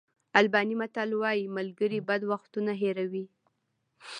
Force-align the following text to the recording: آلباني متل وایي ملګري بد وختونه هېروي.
آلباني 0.39 0.75
متل 0.81 1.09
وایي 1.21 1.45
ملګري 1.57 1.99
بد 2.09 2.21
وختونه 2.31 2.73
هېروي. 2.81 3.25